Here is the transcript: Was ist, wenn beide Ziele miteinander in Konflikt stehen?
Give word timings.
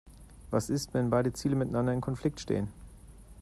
Was 0.49 0.71
ist, 0.71 0.95
wenn 0.95 1.11
beide 1.11 1.31
Ziele 1.31 1.55
miteinander 1.55 1.93
in 1.93 2.01
Konflikt 2.01 2.39
stehen? 2.41 2.69